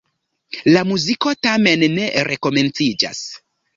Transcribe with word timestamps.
La 0.75 0.81
muziko 0.91 1.33
tamen 1.47 1.85
ne 1.99 2.09
rekomenciĝas. 2.31 3.21